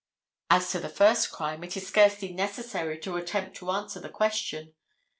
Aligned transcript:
As 0.49 0.71
to 0.71 0.79
the 0.79 0.89
first 0.89 1.31
crime, 1.31 1.63
it 1.63 1.77
is 1.77 1.85
scarcely 1.85 2.33
necessary 2.33 2.97
to 3.01 3.17
attempt 3.17 3.55
to 3.57 3.69
answer 3.69 3.99
the 3.99 4.09
question. 4.09 4.73